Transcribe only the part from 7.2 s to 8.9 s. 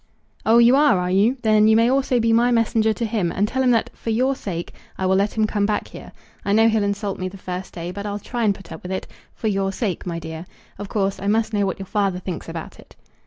the first day; but I'll try and put up